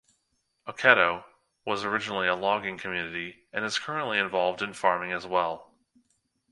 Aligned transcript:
Oketo 0.67 1.25
was 1.63 1.85
originally 1.85 2.27
a 2.27 2.33
logging 2.33 2.75
community, 2.79 3.45
and 3.53 3.63
is 3.63 3.77
currently 3.77 4.17
involved 4.17 4.63
in 4.63 4.73
farming 4.73 5.11
as 5.11 5.27
well. 5.27 5.75